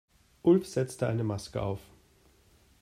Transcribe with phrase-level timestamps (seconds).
[0.41, 1.79] Ulf setzte eine Maske auf.